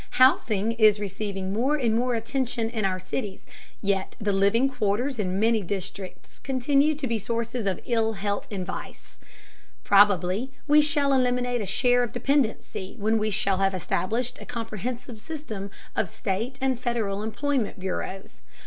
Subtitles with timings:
[0.17, 3.45] Housing is receiving more and more attention in our cities,
[3.83, 8.65] yet the living quarters in many districts continue to be sources of ill health and
[8.65, 9.19] vice.
[9.83, 15.21] Probably we shall eliminate a share of dependency when we shall have established a comprehensive
[15.21, 18.41] system of state and Federal employment bureaus.